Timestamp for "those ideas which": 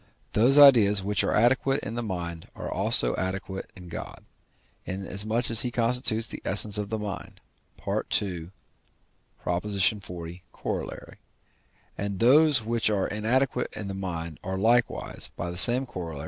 0.31-1.23